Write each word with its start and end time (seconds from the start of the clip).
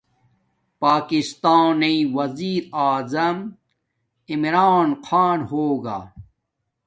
پاکتانݵ 0.81 1.97
ویزاعظم 2.15 3.37
عمران 4.31 4.89
خان 5.05 5.39
ہوگا 5.49 5.99